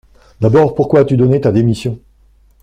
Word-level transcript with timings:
D’abord, 0.39 0.73
pourquoi 0.73 1.01
as-tu 1.01 1.15
donné 1.15 1.41
ta 1.41 1.51
démission? 1.51 1.99